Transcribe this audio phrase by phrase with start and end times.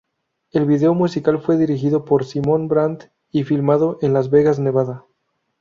[0.49, 5.05] El vídeo musical fue dirigido por Simón Brand y filmado en Las Vegas, Nevada.